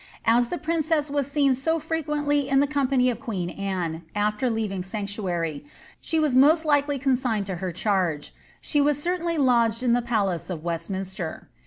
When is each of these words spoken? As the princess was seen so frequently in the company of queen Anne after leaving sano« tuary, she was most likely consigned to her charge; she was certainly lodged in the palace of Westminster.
As 0.25 0.47
the 0.47 0.57
princess 0.57 1.11
was 1.11 1.29
seen 1.29 1.53
so 1.53 1.77
frequently 1.77 2.49
in 2.49 2.59
the 2.59 2.65
company 2.65 3.11
of 3.11 3.19
queen 3.19 3.51
Anne 3.51 4.01
after 4.15 4.49
leaving 4.49 4.81
sano« 4.81 5.05
tuary, 5.05 5.63
she 6.01 6.19
was 6.19 6.33
most 6.33 6.65
likely 6.65 6.97
consigned 6.97 7.45
to 7.45 7.57
her 7.57 7.71
charge; 7.71 8.33
she 8.59 8.81
was 8.81 8.99
certainly 8.99 9.37
lodged 9.37 9.83
in 9.83 9.93
the 9.93 10.01
palace 10.01 10.49
of 10.49 10.63
Westminster. 10.63 11.49